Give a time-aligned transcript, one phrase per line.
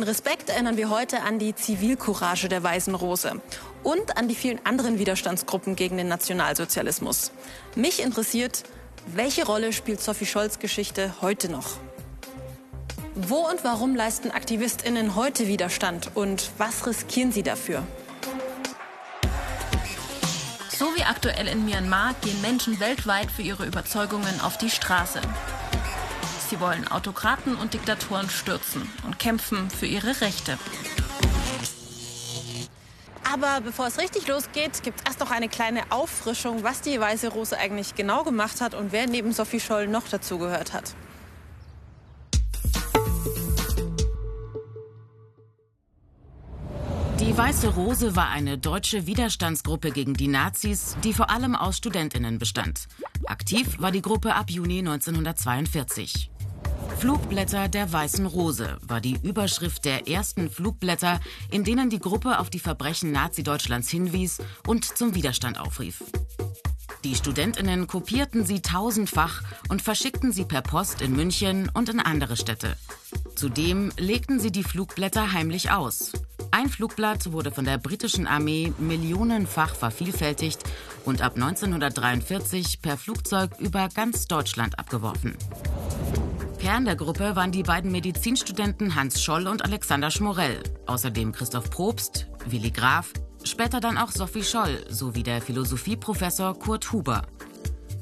[0.00, 3.38] In Respekt erinnern wir heute an die Zivilcourage der Weißen Rose
[3.82, 7.32] und an die vielen anderen Widerstandsgruppen gegen den Nationalsozialismus.
[7.76, 8.62] Mich interessiert,
[9.08, 11.76] welche Rolle spielt Sophie Scholz Geschichte heute noch?
[13.14, 17.82] Wo und warum leisten AktivistInnen heute Widerstand und was riskieren sie dafür?
[20.70, 25.20] So wie aktuell in Myanmar gehen Menschen weltweit für ihre Überzeugungen auf die Straße.
[26.50, 30.58] Sie wollen Autokraten und Diktatoren stürzen und kämpfen für ihre Rechte.
[33.32, 37.28] Aber bevor es richtig losgeht, gibt es erst noch eine kleine Auffrischung, was die Weiße
[37.28, 40.96] Rose eigentlich genau gemacht hat und wer neben Sophie Scholl noch dazugehört hat.
[47.20, 52.40] Die Weiße Rose war eine deutsche Widerstandsgruppe gegen die Nazis, die vor allem aus Studentinnen
[52.40, 52.88] bestand.
[53.26, 56.30] Aktiv war die Gruppe ab Juni 1942.
[56.98, 62.50] Flugblätter der Weißen Rose war die Überschrift der ersten Flugblätter, in denen die Gruppe auf
[62.50, 66.02] die Verbrechen Nazi-Deutschlands hinwies und zum Widerstand aufrief.
[67.04, 72.36] Die Studentinnen kopierten sie tausendfach und verschickten sie per Post in München und in andere
[72.36, 72.76] Städte.
[73.34, 76.12] Zudem legten sie die Flugblätter heimlich aus.
[76.50, 80.62] Ein Flugblatt wurde von der britischen Armee millionenfach vervielfältigt
[81.04, 85.36] und ab 1943 per Flugzeug über ganz Deutschland abgeworfen.
[86.70, 92.28] Kern der Gruppe waren die beiden Medizinstudenten Hans Scholl und Alexander Schmorell, außerdem Christoph Probst,
[92.46, 97.22] Willi Graf, später dann auch Sophie Scholl sowie der Philosophieprofessor Kurt Huber.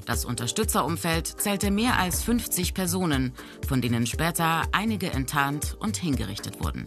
[0.05, 3.33] Das Unterstützerumfeld zählte mehr als 50 Personen,
[3.67, 6.85] von denen später einige enttarnt und hingerichtet wurden.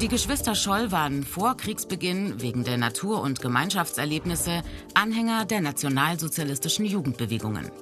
[0.00, 4.62] Die Geschwister Scholl waren vor Kriegsbeginn wegen der Natur- und Gemeinschaftserlebnisse
[4.94, 7.72] Anhänger der nationalsozialistischen Jugendbewegungen.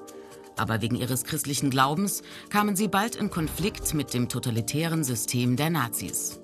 [0.56, 5.70] Aber wegen ihres christlichen Glaubens kamen sie bald in Konflikt mit dem totalitären System der
[5.70, 6.40] Nazis.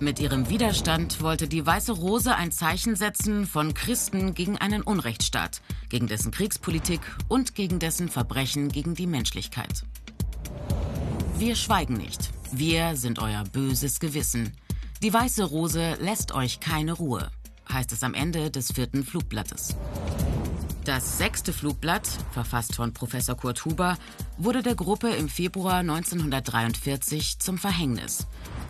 [0.00, 5.60] Mit ihrem Widerstand wollte die Weiße Rose ein Zeichen setzen von Christen gegen einen Unrechtsstaat,
[5.90, 9.84] gegen dessen Kriegspolitik und gegen dessen Verbrechen gegen die Menschlichkeit.
[11.36, 12.30] Wir schweigen nicht.
[12.50, 14.52] Wir sind euer böses Gewissen.
[15.02, 17.30] Die Weiße Rose lässt euch keine Ruhe,
[17.70, 19.76] heißt es am Ende des vierten Flugblattes.
[20.84, 23.98] Das sechste Flugblatt, verfasst von Professor Kurt Huber,
[24.38, 28.26] wurde der Gruppe im Februar 1943 zum Verhängnis.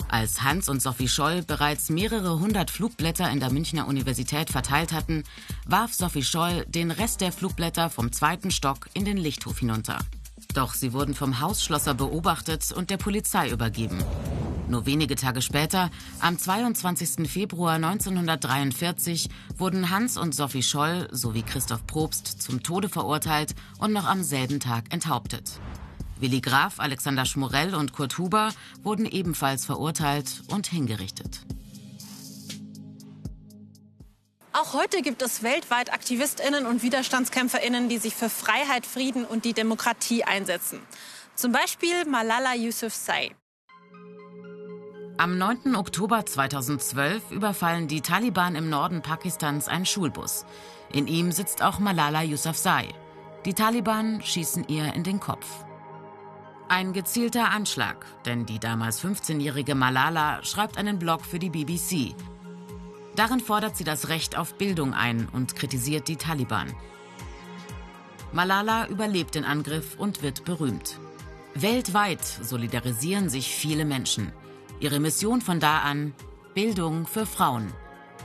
[0.08, 5.22] Als Hans und Sophie Scholl bereits mehrere hundert Flugblätter in der Münchner Universität verteilt hatten,
[5.66, 9.98] warf Sophie Scholl den Rest der Flugblätter vom zweiten Stock in den Lichthof hinunter.
[10.52, 14.02] Doch sie wurden vom Hausschlosser beobachtet und der Polizei übergeben.
[14.70, 17.28] Nur wenige Tage später, am 22.
[17.28, 24.06] Februar 1943, wurden Hans und Sophie Scholl sowie Christoph Probst zum Tode verurteilt und noch
[24.06, 25.58] am selben Tag enthauptet.
[26.20, 28.52] Willi Graf, Alexander Schmorell und Kurt Huber
[28.84, 31.40] wurden ebenfalls verurteilt und hingerichtet.
[34.52, 39.52] Auch heute gibt es weltweit AktivistInnen und WiderstandskämpferInnen, die sich für Freiheit, Frieden und die
[39.52, 40.78] Demokratie einsetzen.
[41.34, 43.32] Zum Beispiel Malala Yousafzai.
[45.20, 45.76] Am 9.
[45.76, 50.46] Oktober 2012 überfallen die Taliban im Norden Pakistans einen Schulbus.
[50.94, 52.88] In ihm sitzt auch Malala Yousafzai.
[53.44, 55.46] Die Taliban schießen ihr in den Kopf.
[56.70, 62.14] Ein gezielter Anschlag, denn die damals 15-jährige Malala schreibt einen Blog für die BBC.
[63.14, 66.72] Darin fordert sie das Recht auf Bildung ein und kritisiert die Taliban.
[68.32, 70.98] Malala überlebt den Angriff und wird berühmt.
[71.54, 74.32] Weltweit solidarisieren sich viele Menschen.
[74.80, 76.14] Ihre Mission von da an
[76.54, 77.70] Bildung für Frauen.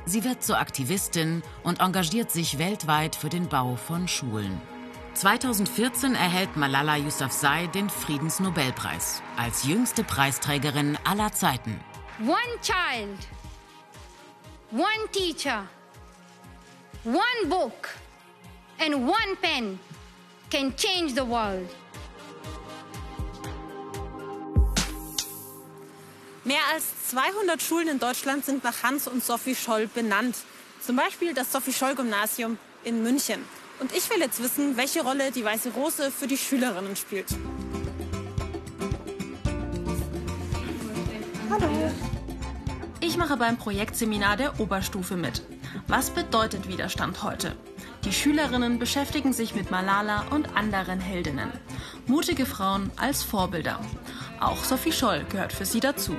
[0.06, 4.62] Sie wird zur Aktivistin und engagiert sich weltweit für den Bau von Schulen.
[5.16, 11.78] 2014 erhält Malala Yousafzai den Friedensnobelpreis als jüngste Preisträgerin aller Zeiten.
[12.22, 13.20] One child,
[14.72, 15.64] one teacher,
[17.04, 17.90] one book
[18.80, 19.78] and one pen
[20.50, 21.70] can change the world.
[26.46, 30.36] Mehr als 200 Schulen in Deutschland sind nach Hans und Sophie Scholl benannt.
[30.80, 33.44] Zum Beispiel das Sophie Scholl Gymnasium in München.
[33.80, 37.26] Und ich will jetzt wissen, welche Rolle die Weiße Rose für die Schülerinnen spielt.
[41.50, 41.92] Hallo.
[43.00, 45.42] Ich mache beim Projektseminar der Oberstufe mit.
[45.88, 47.56] Was bedeutet Widerstand heute?
[48.04, 51.52] Die Schülerinnen beschäftigen sich mit Malala und anderen Heldinnen.
[52.06, 53.80] Mutige Frauen als Vorbilder.
[54.40, 56.16] Auch Sophie Scholl gehört für sie dazu.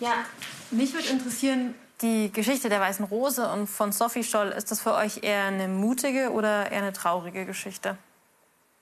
[0.00, 0.24] Ja,
[0.70, 4.94] mich würde interessieren, die Geschichte der Weißen Rose und von Sophie Scholl, ist das für
[4.94, 7.98] euch eher eine mutige oder eher eine traurige Geschichte?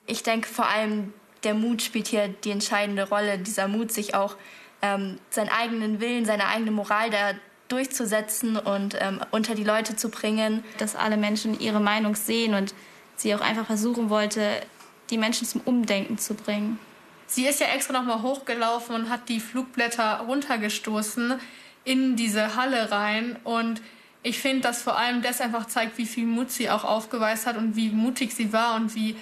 [0.05, 3.39] Ich denke vor allem, der Mut spielt hier die entscheidende Rolle.
[3.39, 4.35] Dieser Mut, sich auch
[4.81, 7.31] ähm, seinen eigenen Willen, seine eigene Moral da
[7.67, 10.63] durchzusetzen und ähm, unter die Leute zu bringen.
[10.77, 12.73] Dass alle Menschen ihre Meinung sehen und
[13.17, 14.61] sie auch einfach versuchen wollte,
[15.09, 16.79] die Menschen zum Umdenken zu bringen.
[17.27, 21.35] Sie ist ja extra nochmal hochgelaufen und hat die Flugblätter runtergestoßen
[21.83, 23.37] in diese Halle rein.
[23.43, 23.81] Und
[24.23, 27.57] ich finde, dass vor allem das einfach zeigt, wie viel Mut sie auch aufgeweist hat
[27.57, 29.15] und wie mutig sie war und wie,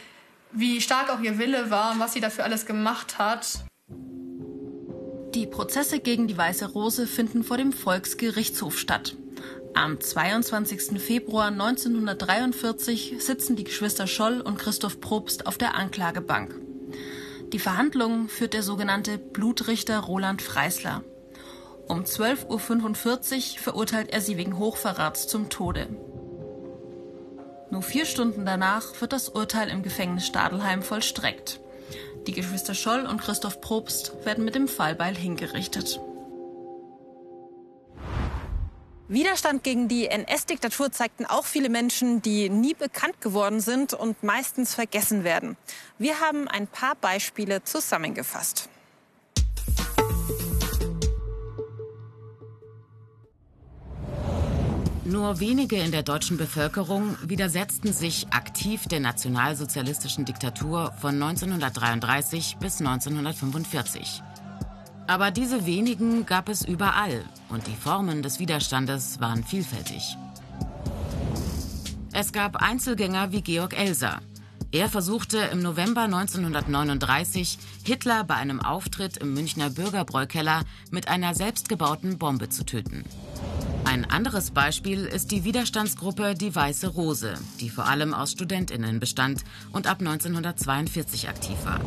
[0.51, 3.65] wie stark auch ihr Wille war und was sie dafür alles gemacht hat.
[5.33, 9.18] Die Prozesse gegen die Weiße Rose finden vor dem Volksgerichtshof statt.
[9.77, 11.01] Am 22.
[11.01, 16.56] Februar 1943 sitzen die Geschwister Scholl und Christoph Probst auf der Anklagebank.
[17.51, 21.04] Die Verhandlungen führt der sogenannte Blutrichter Roland Freisler.
[21.89, 25.88] Um 12.45 Uhr verurteilt er sie wegen Hochverrats zum Tode.
[27.69, 31.60] Nur vier Stunden danach wird das Urteil im Gefängnis Stadelheim vollstreckt.
[32.28, 36.00] Die Geschwister Scholl und Christoph Probst werden mit dem Fallbeil hingerichtet.
[39.07, 44.74] Widerstand gegen die NS-Diktatur zeigten auch viele Menschen, die nie bekannt geworden sind und meistens
[44.74, 45.57] vergessen werden.
[46.00, 48.68] Wir haben ein paar Beispiele zusammengefasst.
[55.04, 62.80] Nur wenige in der deutschen Bevölkerung widersetzten sich aktiv der nationalsozialistischen Diktatur von 1933 bis
[62.80, 64.24] 1945.
[65.07, 70.18] Aber diese wenigen gab es überall und die Formen des Widerstandes waren vielfältig.
[72.12, 74.22] Es gab Einzelgänger wie Georg Elser.
[74.72, 82.18] Er versuchte im November 1939 Hitler bei einem Auftritt im Münchner Bürgerbräukeller mit einer selbstgebauten
[82.18, 83.06] Bombe zu töten.
[83.86, 89.44] Ein anderes Beispiel ist die Widerstandsgruppe Die Weiße Rose, die vor allem aus Studentinnen bestand
[89.72, 91.80] und ab 1942 aktiv war.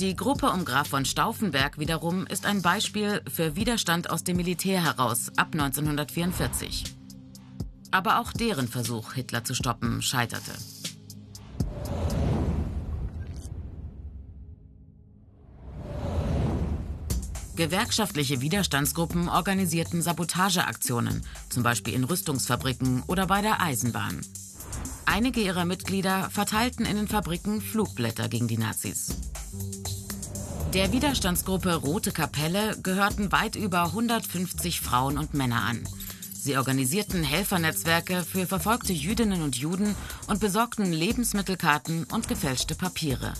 [0.00, 4.82] Die Gruppe um Graf von Stauffenberg wiederum ist ein Beispiel für Widerstand aus dem Militär
[4.82, 6.82] heraus ab 1944.
[7.92, 10.50] Aber auch deren Versuch, Hitler zu stoppen, scheiterte.
[17.54, 24.20] Gewerkschaftliche Widerstandsgruppen organisierten Sabotageaktionen, zum Beispiel in Rüstungsfabriken oder bei der Eisenbahn.
[25.06, 29.14] Einige ihrer Mitglieder verteilten in den Fabriken Flugblätter gegen die Nazis.
[30.74, 35.86] Der Widerstandsgruppe Rote Kapelle gehörten weit über 150 Frauen und Männer an.
[36.34, 39.94] Sie organisierten Helfernetzwerke für verfolgte Jüdinnen und Juden
[40.26, 43.34] und besorgten Lebensmittelkarten und gefälschte Papiere.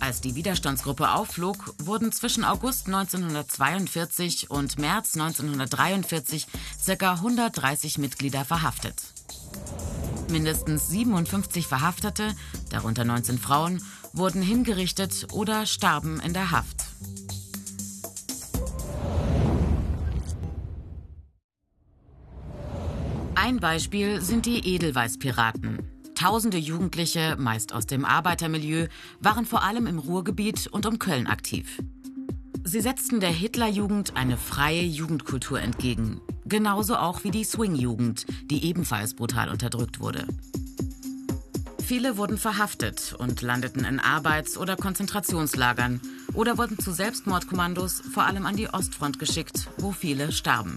[0.00, 6.48] Als die Widerstandsgruppe aufflog, wurden zwischen August 1942 und März 1943
[6.98, 7.12] ca.
[7.12, 9.14] 130 Mitglieder verhaftet.
[10.30, 12.34] Mindestens 57 Verhaftete,
[12.70, 13.80] darunter 19 Frauen,
[14.12, 16.84] wurden hingerichtet oder starben in der Haft.
[23.34, 25.78] Ein Beispiel sind die Edelweißpiraten.
[26.14, 28.88] Tausende Jugendliche, meist aus dem Arbeitermilieu,
[29.20, 31.78] waren vor allem im Ruhrgebiet und um Köln aktiv.
[32.64, 39.14] Sie setzten der Hitlerjugend eine freie Jugendkultur entgegen, genauso auch wie die Swing-Jugend, die ebenfalls
[39.14, 40.26] brutal unterdrückt wurde.
[41.88, 46.02] Viele wurden verhaftet und landeten in Arbeits- oder Konzentrationslagern
[46.34, 50.76] oder wurden zu Selbstmordkommandos vor allem an die Ostfront geschickt, wo viele starben.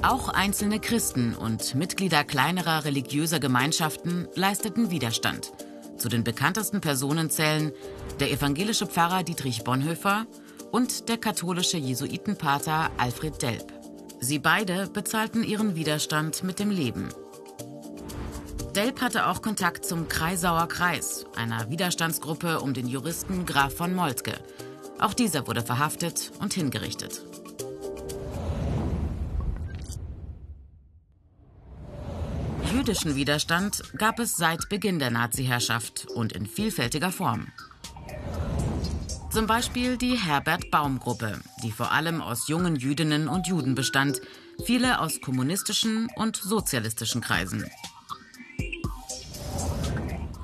[0.00, 5.52] Auch einzelne Christen und Mitglieder kleinerer religiöser Gemeinschaften leisteten Widerstand.
[5.98, 7.72] Zu den bekanntesten Personen zählen
[8.20, 10.26] der evangelische Pfarrer Dietrich Bonhoeffer
[10.72, 13.77] und der katholische Jesuitenpater Alfred Delp.
[14.20, 17.08] Sie beide bezahlten ihren Widerstand mit dem Leben.
[18.74, 24.34] Delp hatte auch Kontakt zum Kreisauer Kreis, einer Widerstandsgruppe um den Juristen Graf von Moltke.
[25.00, 27.22] Auch dieser wurde verhaftet und hingerichtet.
[32.72, 37.48] Jüdischen Widerstand gab es seit Beginn der Nazi-Herrschaft und in vielfältiger Form.
[39.30, 44.22] Zum Beispiel die Herbert Baum Gruppe, die vor allem aus jungen Jüdinnen und Juden bestand,
[44.64, 47.66] viele aus kommunistischen und sozialistischen Kreisen.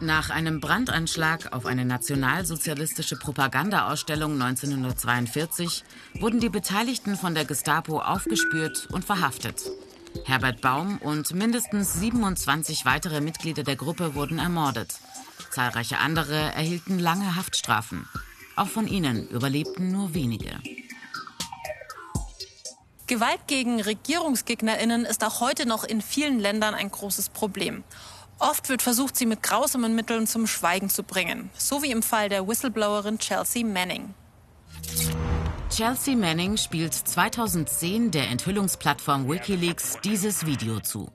[0.01, 5.83] Nach einem Brandanschlag auf eine nationalsozialistische Propagandaausstellung 1942
[6.21, 9.63] wurden die Beteiligten von der Gestapo aufgespürt und verhaftet.
[10.27, 14.95] Herbert Baum und mindestens 27 weitere Mitglieder der Gruppe wurden ermordet.
[15.51, 18.07] Zahlreiche andere erhielten lange Haftstrafen.
[18.57, 20.61] Auch von ihnen überlebten nur wenige.
[23.07, 27.85] Gewalt gegen RegierungsgegnerInnen ist auch heute noch in vielen Ländern ein großes Problem.
[28.39, 32.29] Oft wird versucht, sie mit grausamen Mitteln zum Schweigen zu bringen, so wie im Fall
[32.29, 34.15] der Whistleblowerin Chelsea Manning.
[35.71, 41.11] Chelsea Manning spielt 2010 der Enthüllungsplattform Wikileaks dieses Video zu.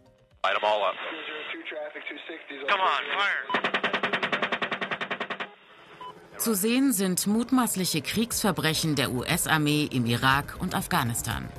[6.40, 11.50] Zu sehen sind mutmaßliche Kriegsverbrechen der US-Armee im Irak und Afghanistan.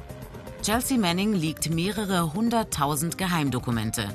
[0.63, 4.09] Chelsea Manning liegt mehrere hunderttausend Geheimdokumente.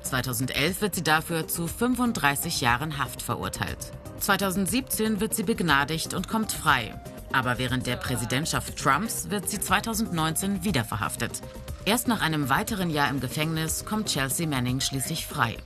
[0.00, 3.92] 2011 wird sie dafür zu 35 Jahren Haft verurteilt.
[4.18, 6.98] 2017 wird sie begnadigt und kommt frei.
[7.32, 11.42] Aber während der Präsidentschaft Trumps wird sie 2019 wieder verhaftet.
[11.84, 15.58] Erst nach einem weiteren Jahr im Gefängnis kommt Chelsea Manning schließlich frei.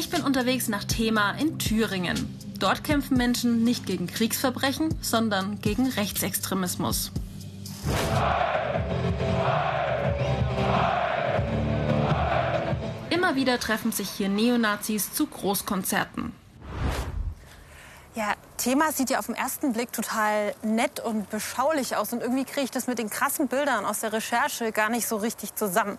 [0.00, 2.34] Ich bin unterwegs nach Thema in Thüringen.
[2.58, 7.12] Dort kämpfen Menschen nicht gegen Kriegsverbrechen, sondern gegen Rechtsextremismus.
[13.10, 16.32] Immer wieder treffen sich hier Neonazis zu Großkonzerten.
[18.14, 22.14] Ja, Thema sieht ja auf den ersten Blick total nett und beschaulich aus.
[22.14, 25.18] Und irgendwie kriege ich das mit den krassen Bildern aus der Recherche gar nicht so
[25.18, 25.98] richtig zusammen.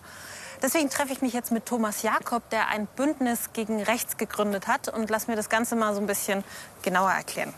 [0.62, 4.88] Deswegen treffe ich mich jetzt mit Thomas Jakob, der ein Bündnis gegen Rechts gegründet hat.
[4.88, 6.44] Und lass mir das Ganze mal so ein bisschen
[6.82, 7.52] genauer erklären.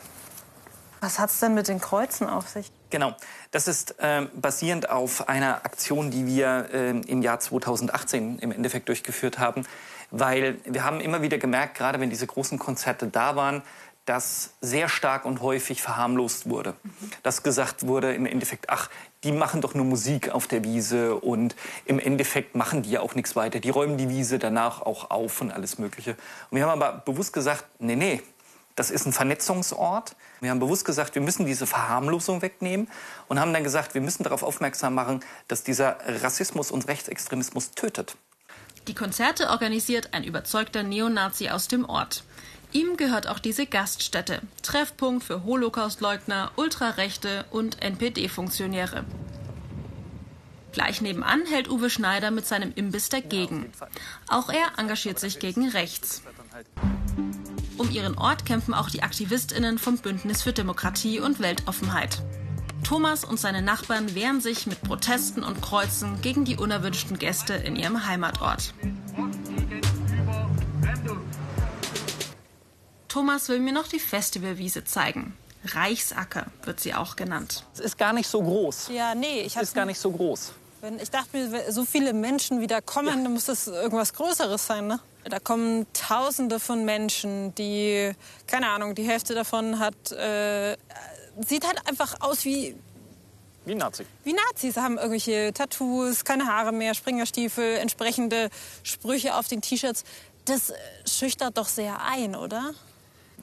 [1.00, 2.72] Was hat es denn mit den Kreuzen auf sich?
[2.88, 3.14] Genau,
[3.50, 8.88] das ist äh, basierend auf einer Aktion, die wir äh, im Jahr 2018 im Endeffekt
[8.88, 9.66] durchgeführt haben.
[10.10, 13.62] Weil wir haben immer wieder gemerkt, gerade wenn diese großen Konzerte da waren,
[14.04, 16.74] dass sehr stark und häufig verharmlost wurde.
[17.22, 18.90] Dass gesagt wurde im Endeffekt, ach,
[19.22, 21.56] die machen doch nur Musik auf der Wiese und
[21.86, 23.60] im Endeffekt machen die ja auch nichts weiter.
[23.60, 26.16] Die räumen die Wiese danach auch auf und alles Mögliche.
[26.50, 28.22] Und wir haben aber bewusst gesagt, nee, nee,
[28.76, 30.16] das ist ein Vernetzungsort.
[30.40, 32.88] Wir haben bewusst gesagt, wir müssen diese Verharmlosung wegnehmen
[33.28, 38.16] und haben dann gesagt, wir müssen darauf aufmerksam machen, dass dieser Rassismus und Rechtsextremismus tötet.
[38.88, 42.24] Die Konzerte organisiert ein überzeugter Neonazi aus dem Ort.
[42.74, 49.04] Ihm gehört auch diese Gaststätte, Treffpunkt für Holocaustleugner, Ultrarechte und NPD-Funktionäre.
[50.72, 53.70] Gleich nebenan hält Uwe Schneider mit seinem Imbiss dagegen.
[54.26, 56.24] Auch er engagiert sich gegen rechts.
[57.78, 62.22] Um ihren Ort kämpfen auch die AktivistInnen vom Bündnis für Demokratie und Weltoffenheit.
[62.82, 67.76] Thomas und seine Nachbarn wehren sich mit Protesten und Kreuzen gegen die unerwünschten Gäste in
[67.76, 68.74] ihrem Heimatort.
[73.14, 75.36] Thomas will mir noch die Festivalwiese zeigen.
[75.66, 77.64] Reichsacker wird sie auch genannt.
[77.72, 78.88] Es ist gar nicht so groß.
[78.92, 80.52] Ja, nee, ich Es ist gar nicht so groß.
[80.80, 84.66] Wenn, ich dachte mir, wenn so viele Menschen wieder kommen, dann muss das irgendwas Größeres
[84.66, 84.98] sein, ne?
[85.30, 88.10] Da kommen Tausende von Menschen, die,
[88.48, 90.76] keine Ahnung, die Hälfte davon hat, äh,
[91.46, 92.74] sieht halt einfach aus wie,
[93.64, 94.04] Wie Nazi.
[94.24, 94.76] wie Nazis.
[94.76, 98.50] Haben irgendwelche Tattoos, keine Haare mehr, Springerstiefel, entsprechende
[98.82, 100.02] Sprüche auf den T-Shirts.
[100.46, 100.74] Das äh,
[101.08, 102.74] schüchtert doch sehr ein, oder?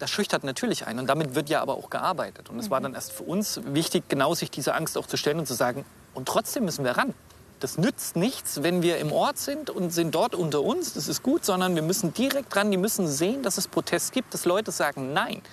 [0.02, 2.50] Das schüchtert natürlich ein und damit wird ja aber auch gearbeitet.
[2.50, 5.38] Und es war dann erst für uns wichtig, genau sich diese Angst auch zu stellen
[5.38, 7.14] und zu sagen, und trotzdem müssen wir ran.
[7.60, 11.22] Das nützt nichts, wenn wir im Ort sind und sind dort unter uns, das ist
[11.22, 14.72] gut, sondern wir müssen direkt ran, die müssen sehen, dass es Protest gibt, dass Leute
[14.72, 15.44] sagen Nein.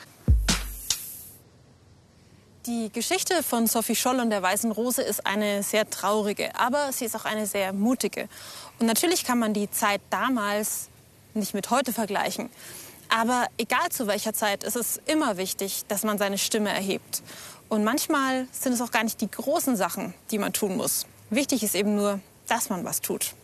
[2.64, 7.05] Die Geschichte von Sophie Scholl und der Weißen Rose ist eine sehr traurige, aber sie
[7.05, 8.31] ist auch eine sehr mutige.
[8.78, 10.88] Und natürlich kann man die Zeit damals
[11.35, 12.49] nicht mit heute vergleichen.
[13.09, 17.23] Aber egal zu welcher Zeit, ist es immer wichtig, dass man seine Stimme erhebt.
[17.69, 21.07] Und manchmal sind es auch gar nicht die großen Sachen, die man tun muss.
[21.31, 23.35] Wichtig ist eben nur, dass man was tut.